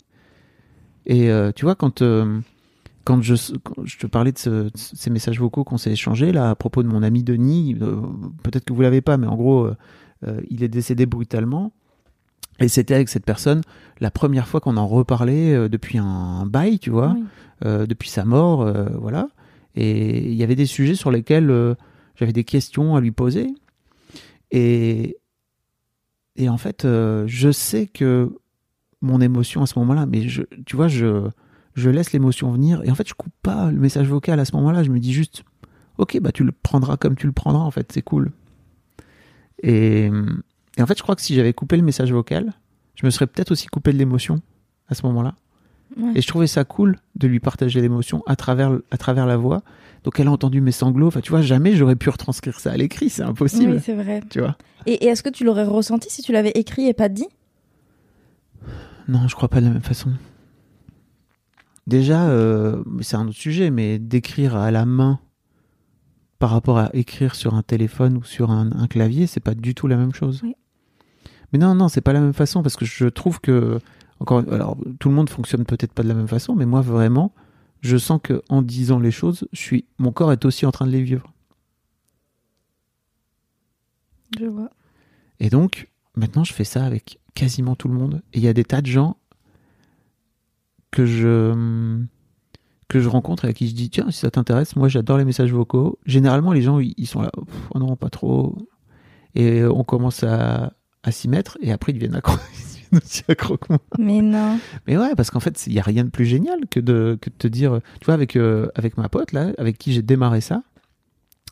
Et 1.06 1.30
euh, 1.30 1.52
tu 1.54 1.66
vois, 1.66 1.76
quand, 1.76 2.02
euh, 2.02 2.40
quand, 3.04 3.22
je, 3.22 3.36
quand 3.62 3.84
je 3.84 3.98
te 3.98 4.08
parlais 4.08 4.32
de, 4.32 4.38
ce- 4.38 4.50
de 4.50 4.72
ces 4.76 5.10
messages 5.10 5.40
vocaux 5.40 5.66
qu'on 5.66 5.78
s'est 5.78 5.92
échangés, 5.92 6.32
là, 6.32 6.50
à 6.52 6.56
propos 6.56 6.82
de 6.82 6.88
mon 6.88 7.04
ami 7.04 7.24
Denis, 7.24 7.76
euh, 7.82 7.98
peut-être 8.44 8.64
que 8.64 8.72
vous 8.74 8.82
l'avez 8.82 9.02
pas, 9.02 9.18
mais 9.18 9.28
en 9.28 9.36
gros, 9.36 9.70
il 10.50 10.64
est 10.64 10.70
décédé 10.70 11.06
brutalement. 11.06 11.74
Et 12.60 12.70
c'était 12.70 12.94
avec 12.94 13.10
cette 13.10 13.26
personne 13.26 13.60
la 14.00 14.10
première 14.10 14.48
fois 14.48 14.62
qu'on 14.62 14.78
en 14.78 14.88
reparlait 14.88 15.68
depuis 15.68 15.98
un, 15.98 16.46
bail, 16.46 16.80
tu 16.80 16.92
vois, 16.92 17.14
Oui. 17.66 17.88
depuis 17.88 18.08
sa 18.10 18.24
mort, 18.24 18.66
voilà. 19.02 19.28
Et 19.76 20.30
il 20.32 20.36
y 20.36 20.44
avait 20.44 20.56
des 20.56 20.66
sujets 20.68 20.96
sur 20.96 21.12
lesquels 21.12 21.76
j'avais 22.16 22.34
des 22.34 22.44
questions 22.44 22.96
à 22.96 23.02
lui 23.02 23.12
poser. 23.12 23.54
Et, 24.52 25.18
et 26.36 26.50
en 26.50 26.58
fait, 26.58 26.86
euh, 26.86 27.26
je 27.28 27.52
sais 27.52 27.88
que 27.88 28.36
mon 29.02 29.20
émotion 29.20 29.62
à 29.62 29.66
ce 29.66 29.78
moment-là, 29.80 30.06
mais 30.06 30.28
je, 30.28 30.44
tu 30.66 30.76
vois, 30.76 30.88
je, 30.88 31.30
laisse 31.76 32.14
l'émotion 32.14 32.52
venir. 32.52 32.82
Et 32.84 32.92
en 32.92 32.96
fait, 32.96 33.08
je 33.08 33.14
coupe 33.14 33.34
pas 33.42 33.72
le 33.72 33.78
message 33.78 34.08
vocal 34.08 34.40
à 34.40 34.46
ce 34.46 34.56
moment-là. 34.56 34.84
Je 34.84 34.92
me 34.92 35.00
dis 35.00 35.14
juste, 35.14 35.44
ok, 35.98 36.20
bah 36.22 36.32
tu 36.32 36.44
le 36.44 36.52
prendras 36.52 36.98
comme 36.98 37.16
tu 37.16 37.28
le 37.28 37.34
prendras, 37.34 37.64
en 37.64 37.72
fait, 37.72 37.92
c'est 37.92 38.02
cool. 38.02 38.32
Et, 39.62 40.10
et 40.78 40.82
en 40.82 40.86
fait, 40.86 40.98
je 40.98 41.04
crois 41.04 41.16
que 41.16 41.22
si 41.22 41.36
j'avais 41.36 41.54
coupé 41.54 41.78
le 41.78 41.84
message 41.84 42.12
vocal, 42.12 42.54
je 42.96 43.06
me 43.06 43.12
serais 43.12 43.28
peut-être 43.28 43.52
aussi 43.52 43.68
coupé 43.68 43.92
de 43.92 43.98
l'émotion 43.98 44.42
à 44.88 44.96
ce 44.96 45.06
moment-là. 45.08 45.36
Ouais. 45.98 46.12
Et 46.16 46.22
je 46.22 46.28
trouvais 46.28 46.48
ça 46.48 46.64
cool 46.64 46.98
de 47.16 47.28
lui 47.28 47.40
partager 47.40 47.82
l'émotion 47.82 48.24
à 48.26 48.36
travers, 48.36 48.78
à 48.92 48.98
travers 48.98 49.26
la 49.26 49.38
voix. 49.38 49.62
Donc 50.04 50.20
elle 50.20 50.28
a 50.28 50.32
entendu 50.32 50.60
mes 50.60 50.72
sanglots. 50.72 51.08
Enfin, 51.08 51.22
tu 51.22 51.30
vois, 51.32 51.42
jamais 51.42 51.76
j'aurais 51.76 51.96
pu 51.96 52.10
retranscrire 52.10 52.60
ça 52.60 52.72
à 52.72 52.78
l'écrit, 52.78 53.10
c'est 53.10 53.24
impossible. 53.24 53.74
Oui, 53.74 53.80
c'est 53.84 53.94
vrai. 53.96 54.22
tu 54.30 54.40
vois 54.40 54.58
Et, 54.86 54.94
et 54.94 55.08
est-ce 55.08 55.24
que 55.24 55.30
tu 55.30 55.44
l'aurais 55.44 55.64
ressenti 55.66 56.10
si 56.10 56.22
tu 56.22 56.32
l'avais 56.32 56.52
écrit 56.56 56.88
et 56.88 56.94
pas 56.94 57.10
dit? 57.10 57.28
Non, 59.08 59.28
je 59.28 59.36
crois 59.36 59.50
pas 59.50 59.60
de 59.62 59.66
la 59.66 59.72
même 59.74 59.82
façon. 59.82 60.12
Déjà, 61.88 62.30
euh, 62.30 62.82
c'est 63.02 63.18
un 63.18 63.28
autre 63.28 63.36
sujet, 63.38 63.70
mais 63.70 64.00
d'écrire 64.00 64.56
à 64.56 64.72
la 64.72 64.86
main 64.86 65.20
par 66.40 66.50
rapport 66.50 66.78
à 66.78 66.90
écrire 66.94 67.36
sur 67.36 67.56
un 67.56 67.62
téléphone 67.62 68.18
ou 68.18 68.24
sur 68.24 68.52
un, 68.52 68.72
un 68.72 68.88
clavier, 68.88 69.28
c'est 69.28 69.40
pas 69.42 69.54
du 69.56 69.76
tout 69.76 69.88
la 69.88 69.98
même 69.98 70.14
chose. 70.14 70.42
Oui. 70.44 70.56
Mais 71.52 71.60
non, 71.60 71.76
non, 71.76 71.88
c'est 71.88 72.02
pas 72.02 72.14
la 72.14 72.20
même 72.20 72.34
façon 72.34 72.64
parce 72.64 72.76
que 72.76 72.86
je 72.86 73.06
trouve 73.08 73.40
que 73.40 73.80
encore, 74.24 74.44
alors 74.54 74.78
tout 75.00 75.10
le 75.10 75.16
monde 75.16 75.30
fonctionne 75.30 75.66
peut-être 75.66 75.92
pas 75.92 76.02
de 76.02 76.08
la 76.08 76.14
même 76.14 76.30
façon, 76.30 76.56
mais 76.56 76.66
moi 76.66 76.80
vraiment, 76.80 77.34
je 77.82 77.98
sens 77.98 78.22
que 78.24 78.42
en 78.48 78.62
disant 78.62 78.98
les 78.98 79.12
choses, 79.12 79.46
je 79.52 79.60
suis, 79.60 79.86
mon 80.00 80.14
corps 80.14 80.32
est 80.32 80.46
aussi 80.46 80.66
en 80.66 80.72
train 80.72 80.88
de 80.88 80.92
les 80.92 81.04
vivre. 81.04 81.34
Je 84.40 84.46
vois. 84.46 84.70
Et 85.42 85.50
donc, 85.50 85.90
maintenant, 86.16 86.46
je 86.46 86.54
fais 86.54 86.64
ça 86.64 86.86
avec 86.86 87.20
quasiment 87.36 87.76
tout 87.76 87.90
le 87.90 87.96
monde. 87.96 88.22
Et 88.32 88.38
il 88.38 88.44
y 88.44 88.48
a 88.48 88.54
des 88.54 88.64
tas 88.64 88.82
de 88.82 88.88
gens 88.88 89.18
que 90.90 91.06
je, 91.06 92.02
que 92.88 93.02
je 93.02 93.10
rencontre 93.10 93.44
et 93.44 93.50
à 93.50 93.54
qui 93.54 93.68
je 93.68 93.76
dis 93.76 93.90
Tiens, 93.90 94.10
si 94.10 94.20
ça 94.20 94.32
t'intéresse, 94.32 94.78
moi 94.78 94.88
j'adore 94.88 95.18
les 95.18 95.26
messages 95.26 95.52
vocaux. 95.52 96.00
Généralement, 96.06 96.54
les 96.54 96.62
gens, 96.62 96.80
ils 96.80 97.08
sont 97.08 97.22
là 97.22 97.32
Oh 97.76 97.80
non, 97.80 97.98
pas 97.98 98.10
trop. 98.10 98.58
Et 99.36 99.66
on 99.66 99.84
commence 99.84 100.24
à, 100.24 100.72
à 101.04 101.12
s'y 101.12 101.28
mettre. 101.28 101.58
Et 101.62 101.74
après, 101.74 101.92
ils 101.92 101.96
deviennent 101.96 102.16
accro. 102.16 102.38
Mais 103.98 104.22
non. 104.22 104.60
Mais 104.88 104.98
ouais, 104.98 105.16
parce 105.16 105.32
qu'en 105.32 105.40
fait, 105.40 105.66
il 105.68 105.74
n'y 105.74 105.80
a 105.80 105.84
rien 105.84 106.04
de 106.04 106.10
plus 106.10 106.26
génial 106.26 106.68
que 106.70 106.80
de, 106.80 107.18
que 107.22 107.30
de 107.30 107.36
te 107.36 107.48
dire, 107.48 107.80
tu 108.00 108.06
vois, 108.06 108.14
avec, 108.14 108.36
euh, 108.36 108.68
avec 108.76 108.98
ma 108.98 109.10
pote, 109.10 109.32
là, 109.32 109.52
avec 109.58 109.78
qui 109.78 109.94
j'ai 109.94 110.02
démarré 110.02 110.42
ça, 110.42 110.64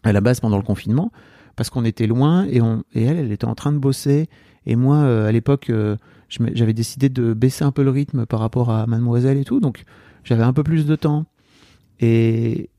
à 0.03 0.13
la 0.13 0.21
base 0.21 0.39
pendant 0.39 0.57
le 0.57 0.63
confinement, 0.63 1.11
parce 1.55 1.69
qu'on 1.69 1.85
était 1.85 2.07
loin 2.07 2.45
et, 2.45 2.61
on, 2.61 2.83
et 2.93 3.03
elle, 3.03 3.17
elle 3.17 3.31
était 3.31 3.45
en 3.45 3.55
train 3.55 3.71
de 3.71 3.77
bosser. 3.77 4.29
Et 4.65 4.75
moi, 4.75 4.97
euh, 4.97 5.27
à 5.27 5.31
l'époque, 5.31 5.69
euh, 5.69 5.97
j'avais 6.29 6.73
décidé 6.73 7.09
de 7.09 7.33
baisser 7.33 7.63
un 7.63 7.71
peu 7.71 7.83
le 7.83 7.89
rythme 7.89 8.25
par 8.25 8.39
rapport 8.39 8.69
à 8.69 8.85
Mademoiselle 8.87 9.37
et 9.37 9.45
tout, 9.45 9.59
donc 9.59 9.83
j'avais 10.23 10.43
un 10.43 10.53
peu 10.53 10.63
plus 10.63 10.85
de 10.85 10.95
temps. 10.95 11.25
Et, 11.99 12.69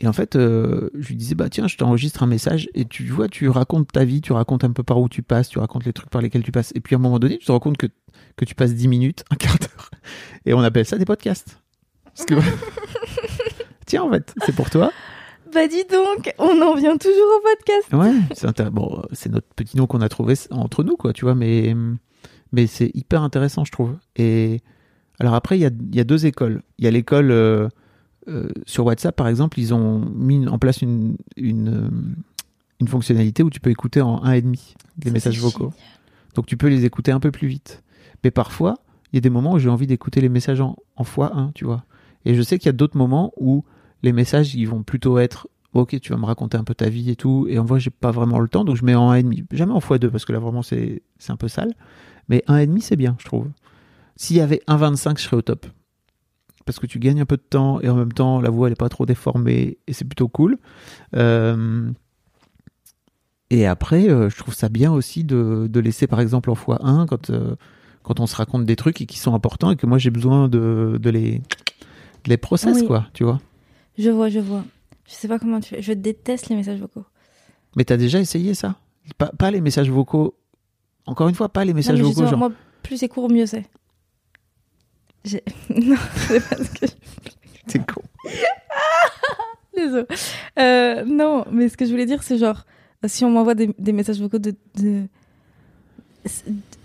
et 0.00 0.06
en 0.06 0.12
fait, 0.12 0.36
euh, 0.36 0.90
je 0.94 1.08
lui 1.08 1.16
disais, 1.16 1.34
bah 1.34 1.48
tiens, 1.48 1.68
je 1.68 1.76
t'enregistre 1.76 2.22
un 2.22 2.26
message 2.26 2.68
et 2.74 2.84
tu 2.84 3.06
vois, 3.06 3.28
tu 3.28 3.48
racontes 3.48 3.90
ta 3.90 4.04
vie, 4.04 4.20
tu 4.20 4.32
racontes 4.32 4.62
un 4.62 4.72
peu 4.72 4.82
par 4.82 5.00
où 5.00 5.08
tu 5.08 5.22
passes, 5.22 5.48
tu 5.48 5.58
racontes 5.58 5.86
les 5.86 5.94
trucs 5.94 6.10
par 6.10 6.20
lesquels 6.20 6.42
tu 6.42 6.52
passes. 6.52 6.72
Et 6.74 6.80
puis 6.80 6.94
à 6.94 6.98
un 6.98 7.00
moment 7.00 7.18
donné, 7.18 7.38
tu 7.38 7.46
te 7.46 7.52
rends 7.52 7.60
compte 7.60 7.78
que, 7.78 7.86
que 8.36 8.44
tu 8.44 8.54
passes 8.54 8.74
10 8.74 8.88
minutes, 8.88 9.24
un 9.30 9.36
quart 9.36 9.58
d'heure. 9.58 9.90
Et 10.44 10.52
on 10.52 10.60
appelle 10.60 10.84
ça 10.84 10.98
des 10.98 11.06
podcasts. 11.06 11.58
Parce 12.04 12.26
que... 12.26 12.34
tiens, 13.86 14.02
en 14.02 14.10
fait, 14.10 14.34
c'est 14.44 14.54
pour 14.54 14.68
toi. 14.68 14.92
Bah 15.54 15.66
dis 15.68 15.84
donc, 15.90 16.34
on 16.38 16.60
en 16.60 16.74
vient 16.74 16.98
toujours 16.98 17.30
au 17.38 17.42
podcast. 17.48 17.92
Ouais, 17.94 18.34
c'est 18.34 18.46
intér- 18.46 18.70
bon, 18.70 19.02
c'est 19.12 19.30
notre 19.30 19.46
petit 19.54 19.78
nom 19.78 19.86
qu'on 19.86 20.02
a 20.02 20.08
trouvé 20.10 20.34
entre 20.50 20.84
nous, 20.84 20.96
quoi, 20.96 21.14
tu 21.14 21.24
vois, 21.24 21.34
mais, 21.34 21.74
mais 22.52 22.66
c'est 22.66 22.90
hyper 22.94 23.22
intéressant, 23.22 23.64
je 23.64 23.72
trouve. 23.72 23.96
Et 24.16 24.60
alors 25.20 25.34
après, 25.34 25.56
il 25.56 25.62
y 25.62 25.66
a, 25.66 25.70
y 25.92 26.00
a 26.00 26.04
deux 26.04 26.26
écoles. 26.26 26.62
Il 26.78 26.84
y 26.84 26.88
a 26.88 26.90
l'école 26.90 27.30
euh, 27.30 27.68
euh, 28.28 28.48
sur 28.66 28.84
WhatsApp, 28.86 29.14
par 29.14 29.28
exemple, 29.28 29.58
ils 29.58 29.72
ont 29.74 30.00
mis 30.14 30.46
en 30.48 30.58
place 30.58 30.82
une, 30.82 31.16
une, 31.36 31.68
euh, 31.68 31.88
une 32.80 32.88
fonctionnalité 32.88 33.42
où 33.42 33.50
tu 33.50 33.60
peux 33.60 33.70
écouter 33.70 34.00
en 34.00 34.22
1,5 34.24 34.74
des 34.98 35.08
Ça, 35.08 35.12
messages 35.12 35.40
vocaux. 35.40 35.72
Donc 36.34 36.46
tu 36.46 36.56
peux 36.56 36.68
les 36.68 36.84
écouter 36.84 37.12
un 37.12 37.20
peu 37.20 37.30
plus 37.30 37.48
vite. 37.48 37.82
Mais 38.24 38.30
parfois, 38.30 38.74
il 39.12 39.16
y 39.16 39.18
a 39.18 39.20
des 39.20 39.30
moments 39.30 39.52
où 39.54 39.58
j'ai 39.58 39.68
envie 39.68 39.86
d'écouter 39.86 40.20
les 40.20 40.28
messages 40.28 40.60
en, 40.60 40.76
en 40.96 41.04
x1, 41.04 41.52
tu 41.54 41.64
vois. 41.64 41.84
Et 42.24 42.34
je 42.34 42.42
sais 42.42 42.58
qu'il 42.58 42.66
y 42.66 42.70
a 42.70 42.72
d'autres 42.72 42.96
moments 42.96 43.32
où 43.36 43.64
les 44.02 44.12
messages, 44.12 44.54
ils 44.54 44.66
vont 44.66 44.82
plutôt 44.82 45.18
être 45.18 45.48
ok, 45.78 46.00
tu 46.00 46.12
vas 46.12 46.18
me 46.18 46.24
raconter 46.24 46.56
un 46.56 46.64
peu 46.64 46.74
ta 46.74 46.88
vie 46.88 47.10
et 47.10 47.16
tout. 47.16 47.46
Et 47.48 47.58
en 47.58 47.64
vrai, 47.64 47.80
j'ai 47.80 47.90
pas 47.90 48.10
vraiment 48.10 48.40
le 48.40 48.48
temps, 48.48 48.64
donc 48.64 48.76
je 48.76 48.84
mets 48.84 48.94
en 48.94 49.12
1,5. 49.12 49.44
Jamais 49.52 49.72
en 49.72 49.78
x2, 49.78 50.08
parce 50.08 50.24
que 50.24 50.32
là, 50.32 50.38
vraiment, 50.38 50.62
c'est 50.62 51.02
un 51.28 51.36
peu 51.36 51.48
sale. 51.48 51.74
Mais 52.28 52.42
1,5, 52.48 52.80
c'est 52.80 52.96
bien, 52.96 53.16
je 53.18 53.24
trouve. 53.24 53.48
S'il 54.16 54.36
y 54.36 54.40
avait 54.40 54.62
1,25, 54.68 55.18
je 55.18 55.22
serais 55.22 55.36
au 55.36 55.42
top. 55.42 55.66
Parce 56.66 56.78
que 56.80 56.86
tu 56.86 56.98
gagnes 56.98 57.20
un 57.20 57.26
peu 57.26 57.36
de 57.36 57.42
temps 57.48 57.80
et 57.80 57.88
en 57.88 57.94
même 57.94 58.12
temps, 58.12 58.40
la 58.40 58.50
voix, 58.50 58.66
elle 58.68 58.72
est 58.72 58.76
pas 58.76 58.88
trop 58.88 59.06
déformée 59.06 59.78
et 59.86 59.92
c'est 59.92 60.04
plutôt 60.04 60.28
cool. 60.28 60.58
Euh, 61.14 61.90
Et 63.50 63.66
après, 63.66 64.08
euh, 64.10 64.28
je 64.28 64.36
trouve 64.36 64.54
ça 64.54 64.68
bien 64.68 64.92
aussi 64.92 65.22
de, 65.24 65.68
de 65.70 65.80
laisser, 65.80 66.06
par 66.08 66.20
exemple, 66.20 66.50
en 66.50 66.54
x1 66.54 67.06
quand, 67.06 67.30
euh, 67.30 67.54
quand 68.02 68.18
on 68.18 68.26
se 68.26 68.34
raconte 68.34 68.64
des 68.64 68.74
trucs 68.74 69.00
et 69.00 69.06
qui 69.06 69.18
sont 69.18 69.32
importants 69.34 69.70
et 69.70 69.76
que 69.76 69.86
moi, 69.86 69.98
j'ai 69.98 70.10
besoin 70.10 70.48
de, 70.48 70.98
de, 71.00 71.10
les, 71.10 71.38
de 71.38 72.28
les 72.28 72.36
process, 72.36 72.78
Oui. 72.80 72.86
quoi, 72.86 73.06
tu 73.12 73.22
vois. 73.22 73.40
Je 73.96 74.10
vois, 74.10 74.28
je 74.28 74.40
vois. 74.40 74.64
Je 75.08 75.12
sais 75.14 75.28
pas 75.28 75.38
comment 75.38 75.60
tu 75.60 75.70
fais. 75.76 75.82
Je 75.82 75.92
déteste 75.92 76.48
les 76.48 76.56
messages 76.56 76.80
vocaux. 76.80 77.04
Mais 77.76 77.84
t'as 77.84 77.96
déjà 77.96 78.18
essayé 78.18 78.54
ça? 78.54 78.74
Pas, 79.18 79.28
pas 79.38 79.52
les 79.52 79.60
messages 79.60 79.88
vocaux. 79.90 80.34
Encore 81.06 81.28
une 81.28 81.36
fois, 81.36 81.48
pas 81.48 81.64
les 81.64 81.72
messages 81.74 82.00
vocaux. 82.02 82.26
Genre, 82.26 82.36
Moi, 82.38 82.50
plus 82.82 82.96
c'est 82.96 83.08
court, 83.08 83.30
mieux 83.30 83.46
c'est. 83.46 83.64
J'ai- 85.26 85.42
non, 85.70 85.96
c'est 86.28 86.40
parce 86.48 86.68
que. 86.70 86.86
t'es 87.66 87.78
con. 87.80 88.02
Désolé. 89.76 90.06
Euh, 90.58 91.04
non, 91.04 91.44
mais 91.50 91.68
ce 91.68 91.76
que 91.76 91.84
je 91.84 91.90
voulais 91.90 92.06
dire, 92.06 92.22
c'est 92.22 92.38
genre, 92.38 92.64
si 93.06 93.24
on 93.24 93.30
m'envoie 93.30 93.54
des, 93.54 93.74
des 93.78 93.92
messages 93.92 94.20
vocaux 94.20 94.38
de, 94.38 94.54
de 94.76 95.02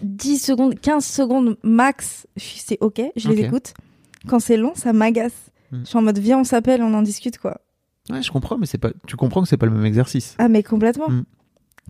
10 0.01 0.39
secondes, 0.39 0.79
15 0.79 1.05
secondes 1.05 1.57
max, 1.63 2.27
je 2.35 2.43
c'est 2.57 2.77
ok, 2.81 3.01
je 3.15 3.29
les 3.29 3.45
écoute. 3.45 3.73
Quand 4.27 4.39
c'est 4.39 4.57
long, 4.57 4.73
ça 4.75 4.93
m'agace. 4.93 5.33
Hmm. 5.71 5.79
Je 5.83 5.85
suis 5.89 5.97
en 5.97 6.01
mode, 6.01 6.19
viens, 6.19 6.39
on 6.39 6.43
s'appelle, 6.43 6.81
on 6.83 6.93
en 6.93 7.01
discute, 7.01 7.37
quoi. 7.37 7.61
Ouais, 8.09 8.21
je 8.21 8.31
comprends, 8.31 8.57
mais 8.57 8.65
c'est 8.65 8.77
pas. 8.77 8.91
Tu 9.07 9.15
comprends 9.15 9.41
que 9.41 9.47
c'est 9.47 9.57
pas 9.57 9.65
le 9.65 9.71
même 9.71 9.85
exercice. 9.85 10.35
Ah, 10.37 10.47
mais 10.49 10.63
complètement. 10.63 11.09
Hmm. 11.09 11.23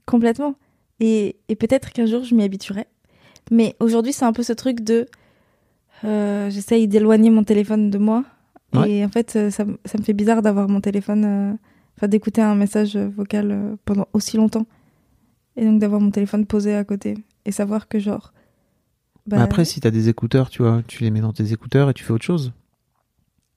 Complètement. 0.05 0.55
Et, 1.00 1.38
et 1.50 1.55
peut-être 1.55 1.91
qu'un 1.91 2.05
jour, 2.05 2.24
je 2.24 2.36
m'y 2.36 2.43
habituerai. 2.43 2.86
Mais 3.50 3.75
aujourd'hui, 3.79 4.13
c'est 4.13 4.25
un 4.25 4.34
peu 4.34 4.43
ce 4.43 4.53
truc 4.53 4.81
de. 4.81 5.08
Euh, 6.03 6.50
J'essaye 6.50 6.88
d'éloigner 6.88 7.29
mon 7.29 7.43
téléphone 7.43 7.89
de 7.89 7.98
moi. 7.98 8.24
Ouais. 8.74 8.91
Et 8.91 9.05
en 9.05 9.10
fait, 9.10 9.36
euh, 9.36 9.50
ça, 9.51 9.65
ça 9.86 9.98
me 9.98 10.03
fait 10.03 10.13
bizarre 10.13 10.41
d'avoir 10.41 10.67
mon 10.70 10.81
téléphone. 10.81 11.25
euh, 11.25 11.53
Enfin, 11.98 12.08
d'écouter 12.08 12.41
un 12.41 12.55
message 12.55 12.98
vocal 12.98 13.77
pendant 13.86 14.08
aussi 14.13 14.38
longtemps. 14.38 14.65
Et 15.55 15.65
donc 15.65 15.79
d'avoir 15.79 16.01
mon 16.01 16.10
téléphone 16.10 16.46
posé 16.48 16.74
à 16.74 16.84
côté. 16.84 17.15
Et 17.46 17.51
savoir 17.51 17.88
que, 17.88 18.00
genre. 18.00 18.34
bah, 19.27 19.36
Mais 19.38 19.43
après, 19.43 19.65
si 19.65 19.81
t'as 19.81 19.91
des 19.91 20.10
écouteurs, 20.10 20.50
tu 20.50 20.63
vois, 20.63 20.81
tu 20.88 21.03
les 21.03 21.12
mets 21.12 21.20
dans 21.20 21.34
tes 21.34 21.51
écouteurs 21.51 21.89
et 21.89 21.93
tu 21.93 22.03
fais 22.03 22.13
autre 22.13 22.24
chose. 22.24 22.53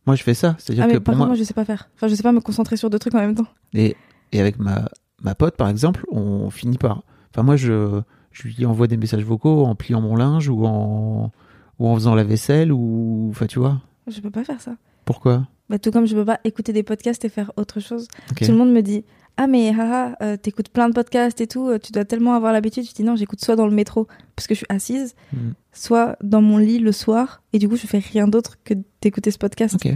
Moi, 0.07 0.17
je 0.17 0.23
fais 0.25 0.35
ça. 0.35 0.57
C'est-à-dire 0.59 0.85
ah, 0.87 0.93
que 0.93 0.99
pour 0.99 1.13
contre, 1.13 1.19
moi. 1.19 1.27
moi, 1.29 1.37
je 1.37 1.45
sais 1.45 1.55
pas 1.55 1.65
faire. 1.65 1.89
Enfin, 1.95 2.09
je 2.09 2.15
sais 2.15 2.23
pas 2.23 2.33
me 2.33 2.41
concentrer 2.41 2.77
sur 2.77 2.91
deux 2.91 2.99
trucs 2.99 3.15
en 3.15 3.21
même 3.21 3.35
temps. 3.37 3.47
Et, 3.73 3.97
et 4.33 4.41
avec 4.41 4.59
ma, 4.59 4.91
ma 5.23 5.35
pote, 5.35 5.57
par 5.57 5.69
exemple, 5.71 6.05
on 6.11 6.51
finit 6.51 6.77
par. 6.77 7.03
Enfin, 7.33 7.45
moi, 7.45 7.57
je, 7.57 8.03
je 8.33 8.49
lui 8.49 8.67
envoie 8.67 8.89
des 8.89 8.99
messages 8.99 9.25
vocaux 9.25 9.65
en 9.65 9.75
pliant 9.75 10.03
mon 10.03 10.17
linge 10.17 10.49
ou 10.51 10.67
en, 10.67 11.31
ou 11.79 11.89
en 11.89 11.95
faisant 11.95 12.15
la 12.15 12.25
vaisselle 12.25 12.73
ou. 12.73 13.29
Enfin, 13.31 13.47
tu 13.47 13.59
vois. 13.59 13.81
Je 14.07 14.21
peux 14.21 14.31
pas 14.31 14.45
faire 14.45 14.61
ça. 14.61 14.77
Pourquoi? 15.05 15.47
Bah, 15.71 15.79
tout 15.79 15.91
comme 15.91 16.07
je 16.07 16.15
peux 16.15 16.25
pas 16.25 16.41
écouter 16.45 16.73
des 16.73 16.83
podcasts 16.83 17.25
et 17.25 17.29
faire 17.29 17.51
autre 17.57 17.81
chose. 17.81 18.07
Tout 18.37 18.51
le 18.53 18.57
monde 18.59 18.73
me 18.73 18.83
dit 18.83 19.05
Ah, 19.39 19.47
mais 19.47 19.71
haha, 19.71 20.15
euh, 20.23 20.37
t'écoutes 20.37 20.69
plein 20.69 20.89
de 20.89 20.95
podcasts 20.95 21.41
et 21.41 21.47
tout, 21.47 21.69
euh, 21.69 21.79
tu 21.79 21.91
dois 21.93 22.05
tellement 22.05 22.35
avoir 22.35 22.53
l'habitude. 22.53 22.85
Je 22.87 22.93
dis 22.93 23.03
Non, 23.03 23.17
j'écoute 23.17 23.41
soit 23.43 23.57
dans 23.57 23.67
le 23.67 23.75
métro 23.75 24.07
parce 24.37 24.47
que 24.47 24.55
je 24.55 24.59
suis 24.59 24.67
assise, 24.69 25.15
Hmm. 25.33 25.53
soit 25.73 26.17
dans 26.23 26.43
mon 26.43 26.59
lit 26.59 26.79
le 26.79 26.93
soir, 26.93 27.43
et 27.55 27.59
du 27.59 27.69
coup, 27.69 27.77
je 27.77 27.87
fais 27.87 27.99
rien 27.99 28.29
d'autre 28.29 28.59
que 28.63 28.75
d'écouter 29.01 29.31
ce 29.31 29.39
podcast. 29.39 29.75
Ok. 29.75 29.93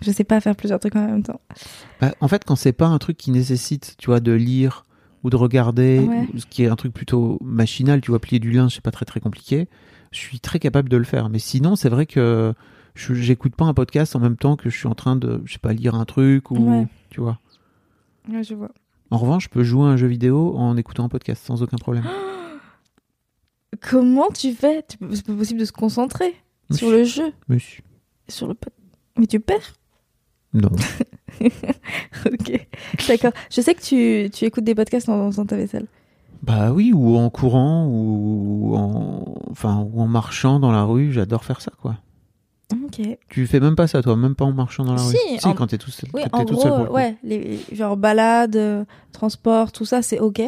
Je 0.00 0.10
sais 0.10 0.24
pas 0.24 0.40
faire 0.40 0.56
plusieurs 0.56 0.80
trucs 0.80 0.96
en 0.96 1.06
même 1.06 1.22
temps. 1.22 1.40
Bah, 2.00 2.12
en 2.20 2.26
fait, 2.28 2.44
quand 2.44 2.56
c'est 2.56 2.72
pas 2.72 2.86
un 2.86 2.98
truc 2.98 3.16
qui 3.16 3.30
nécessite, 3.30 3.94
tu 3.98 4.06
vois, 4.06 4.18
de 4.20 4.32
lire 4.32 4.84
ou 5.22 5.30
de 5.30 5.36
regarder, 5.36 6.00
Ouais. 6.00 6.26
ce 6.36 6.46
qui 6.46 6.64
est 6.64 6.68
un 6.68 6.74
truc 6.74 6.92
plutôt 6.92 7.38
machinal, 7.40 8.00
tu 8.00 8.10
vois, 8.10 8.18
plier 8.18 8.40
du 8.40 8.50
linge, 8.50 8.74
c'est 8.74 8.82
pas 8.82 8.90
très 8.90 9.04
très 9.04 9.20
compliqué. 9.20 9.68
Je 10.12 10.18
suis 10.18 10.38
très 10.40 10.58
capable 10.58 10.88
de 10.88 10.96
le 10.96 11.04
faire. 11.04 11.28
Mais 11.28 11.38
sinon, 11.38 11.74
c'est 11.76 11.88
vrai 11.88 12.06
que 12.06 12.54
j'écoute 12.94 13.56
pas 13.56 13.64
un 13.64 13.74
podcast 13.74 14.14
en 14.14 14.20
même 14.20 14.36
temps 14.36 14.56
que 14.56 14.70
je 14.70 14.76
suis 14.78 14.86
en 14.86 14.94
train 14.94 15.16
de, 15.16 15.40
je 15.44 15.54
sais 15.54 15.58
pas, 15.58 15.72
lire 15.72 15.94
un 15.94 16.04
truc 16.04 16.50
ou, 16.50 16.56
Ouais. 16.70 16.86
tu 17.10 17.20
vois. 17.20 17.38
Ouais, 18.30 18.44
je 18.44 18.54
vois. 18.54 18.70
En 19.10 19.18
revanche, 19.18 19.44
je 19.44 19.48
peux 19.48 19.62
jouer 19.64 19.84
à 19.84 19.88
un 19.88 19.96
jeu 19.96 20.06
vidéo 20.06 20.54
en 20.56 20.76
écoutant 20.76 21.04
un 21.04 21.08
podcast 21.08 21.44
sans 21.44 21.62
aucun 21.62 21.76
problème. 21.78 22.04
Comment 23.90 24.28
tu 24.30 24.52
fais? 24.52 24.84
C'est 25.12 25.26
pas 25.26 25.34
possible 25.34 25.58
de 25.60 25.64
se 25.64 25.72
concentrer 25.72 26.34
sur 26.70 26.90
le 26.90 27.04
jeu, 27.04 27.32
Monsieur. 27.48 27.82
sur 28.28 28.46
le 28.46 28.54
Mais 29.18 29.26
tu 29.26 29.40
perds? 29.40 29.74
Non. 30.54 30.70
Ok, 32.26 32.66
d'accord. 33.08 33.32
Je 33.50 33.60
sais 33.62 33.74
que 33.74 33.80
tu, 33.80 34.30
tu 34.30 34.44
écoutes 34.44 34.64
des 34.64 34.74
podcasts 34.74 35.08
en 35.08 35.30
faisant 35.30 35.46
ta 35.46 35.56
vaisselle. 35.56 35.86
Bah 36.42 36.72
oui, 36.72 36.92
ou 36.92 37.16
en 37.16 37.30
courant, 37.30 37.86
ou 37.86 38.74
en, 38.76 39.34
enfin, 39.50 39.86
ou 39.92 40.00
en 40.00 40.06
marchant 40.08 40.58
dans 40.58 40.72
la 40.72 40.82
rue. 40.84 41.12
J'adore 41.12 41.44
faire 41.44 41.60
ça, 41.60 41.70
quoi. 41.80 41.96
Ok. 42.72 43.00
Tu 43.28 43.46
fais 43.46 43.60
même 43.60 43.76
pas 43.76 43.86
ça, 43.86 44.02
toi, 44.02 44.16
même 44.16 44.34
pas 44.34 44.44
en 44.46 44.52
marchant 44.52 44.84
dans 44.84 44.94
la 44.94 44.98
Si, 44.98 45.16
rue? 45.16 45.38
Si, 45.38 45.46
en- 45.46 45.52
quand 45.54 45.66
t'es 45.68 45.78
tout 45.78 45.90
seul. 45.90 46.08
Oui, 46.14 46.22
quand 46.32 46.40
en 46.40 46.44
tout 46.44 46.56
seul 46.58 46.84
le 46.84 46.90
ouais, 46.90 47.16
les, 47.22 47.60
genre 47.72 47.96
balade, 47.96 48.56
euh, 48.56 48.84
transport, 49.12 49.72
tout 49.72 49.84
ça, 49.84 50.02
c'est 50.02 50.18
ok. 50.20 50.42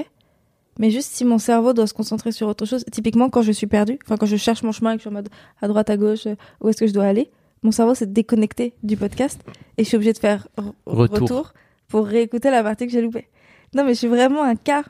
Mais 0.80 0.90
juste 0.90 1.12
si 1.12 1.24
mon 1.24 1.38
cerveau 1.38 1.72
doit 1.74 1.86
se 1.86 1.94
concentrer 1.94 2.32
sur 2.32 2.48
autre 2.48 2.64
chose, 2.64 2.84
typiquement 2.90 3.28
quand 3.30 3.42
je 3.42 3.52
suis 3.52 3.68
perdue, 3.68 3.98
enfin 4.04 4.16
quand 4.16 4.26
je 4.26 4.34
cherche 4.36 4.64
mon 4.64 4.72
chemin 4.72 4.90
et 4.92 4.94
que 4.94 4.98
je 4.98 5.02
suis 5.02 5.10
en 5.10 5.12
mode 5.12 5.28
à 5.62 5.68
droite, 5.68 5.88
à 5.90 5.96
gauche, 5.96 6.26
euh, 6.26 6.34
où 6.60 6.68
est-ce 6.68 6.78
que 6.78 6.86
je 6.88 6.92
dois 6.92 7.04
aller, 7.04 7.30
mon 7.62 7.70
cerveau 7.70 7.94
s'est 7.94 8.06
déconnecté 8.08 8.74
du 8.82 8.96
podcast 8.96 9.40
et 9.78 9.84
je 9.84 9.88
suis 9.88 9.96
obligée 9.96 10.14
de 10.14 10.18
faire 10.18 10.48
Retour. 10.86 11.20
retour. 11.20 11.52
pour 11.86 12.06
réécouter 12.06 12.50
la 12.50 12.64
partie 12.64 12.86
que 12.86 12.92
j'ai 12.92 13.02
loupée. 13.02 13.28
Non, 13.74 13.84
mais 13.84 13.90
je 13.94 13.98
suis 13.98 14.08
vraiment 14.08 14.42
un 14.42 14.56
cas. 14.56 14.82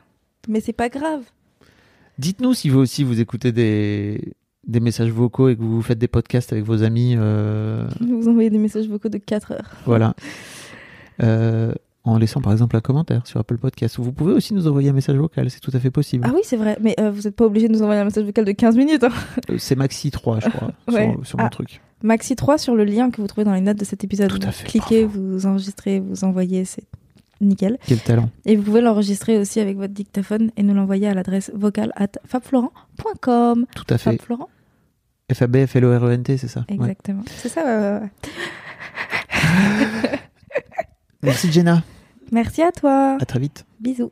Mais 0.47 0.61
c'est 0.61 0.73
pas 0.73 0.89
grave. 0.89 1.21
Dites-nous 2.19 2.53
si 2.53 2.69
vous 2.69 2.79
aussi 2.79 3.03
vous 3.03 3.19
écoutez 3.19 3.51
des, 3.51 4.33
des 4.67 4.79
messages 4.79 5.11
vocaux 5.11 5.49
et 5.49 5.55
que 5.55 5.61
vous 5.61 5.81
faites 5.81 5.99
des 5.99 6.07
podcasts 6.07 6.53
avec 6.53 6.63
vos 6.65 6.83
amis. 6.83 7.15
euh, 7.17 7.87
Vous 8.01 8.27
envoyez 8.29 8.49
des 8.49 8.57
messages 8.57 8.87
vocaux 8.87 9.09
de 9.09 9.17
4 9.17 9.51
heures. 9.51 9.71
Voilà. 9.85 10.15
Euh, 11.23 11.73
en 12.03 12.17
laissant 12.19 12.39
par 12.39 12.51
exemple 12.51 12.77
un 12.77 12.81
commentaire 12.81 13.25
sur 13.25 13.39
Apple 13.39 13.57
Podcast. 13.57 13.97
Vous 13.97 14.11
pouvez 14.11 14.33
aussi 14.33 14.53
nous 14.53 14.67
envoyer 14.67 14.89
un 14.89 14.93
message 14.93 15.15
vocal, 15.15 15.49
c'est 15.49 15.59
tout 15.59 15.71
à 15.73 15.79
fait 15.79 15.89
possible. 15.91 16.23
Ah 16.27 16.31
oui, 16.35 16.41
c'est 16.43 16.55
vrai. 16.57 16.77
Mais 16.79 16.95
euh, 16.99 17.09
vous 17.09 17.23
n'êtes 17.23 17.35
pas 17.35 17.45
obligé 17.45 17.67
de 17.67 17.73
nous 17.73 17.81
envoyer 17.81 17.99
un 18.01 18.05
message 18.05 18.25
vocal 18.25 18.45
de 18.45 18.51
15 18.51 18.77
minutes. 18.77 19.03
hein. 19.03 19.09
Euh, 19.49 19.55
C'est 19.57 19.75
Maxi 19.75 20.11
3, 20.11 20.39
je 20.41 20.49
crois, 20.49 20.71
Ouais. 20.93 21.11
sur, 21.15 21.25
sur 21.27 21.39
mon 21.39 21.45
Ah. 21.45 21.49
truc. 21.49 21.81
Maxi 22.03 22.35
3 22.35 22.57
sur 22.59 22.75
le 22.75 22.83
lien 22.83 23.09
que 23.09 23.21
vous 23.21 23.27
trouvez 23.27 23.43
dans 23.45 23.53
les 23.53 23.61
notes 23.61 23.79
de 23.79 23.85
cet 23.85 24.03
épisode. 24.03 24.29
Tout 24.29 24.39
à 24.43 24.47
Vous 24.47 24.51
fait, 24.51 24.67
cliquez, 24.67 25.05
vous 25.05 25.47
enregistrez, 25.47 25.99
vous 25.99 26.23
envoyez, 26.23 26.63
c'est 26.65 26.83
nickel. 27.45 27.77
Quel 27.85 27.99
talent. 27.99 28.29
Et 28.45 28.55
vous 28.55 28.63
pouvez 28.63 28.81
l'enregistrer 28.81 29.37
aussi 29.37 29.59
avec 29.59 29.77
votre 29.77 29.93
dictaphone 29.93 30.51
et 30.57 30.63
nous 30.63 30.73
l'envoyer 30.73 31.07
à 31.07 31.13
l'adresse 31.13 31.51
vocale 31.53 31.91
at 31.95 32.07
fabflorent.com. 32.25 33.65
Tout 33.75 33.85
à 33.89 33.97
fait. 33.97 34.11
Fab 34.11 34.21
Florent 34.21 34.49
FAB, 35.33 35.65
FLORENT, 35.65 36.23
c'est 36.37 36.47
ça 36.47 36.65
Ouais. 36.69 36.75
Exactement. 36.75 37.23
C'est 37.37 37.49
ça, 37.49 37.63
ouais, 37.63 37.77
ouais, 37.77 37.99
ouais. 38.01 38.11
Merci 41.23 41.51
Jenna. 41.51 41.83
Merci 42.31 42.61
à 42.61 42.71
toi. 42.71 43.17
À 43.19 43.25
très 43.25 43.39
vite. 43.39 43.65
Bisous. 43.79 44.11